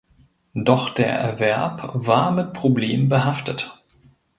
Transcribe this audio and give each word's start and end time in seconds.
Doch 0.55 0.89
der 0.89 1.11
Erwerb 1.11 1.91
war 1.93 2.31
mit 2.31 2.53
Problemen 2.53 3.07
behaftet. 3.07 3.83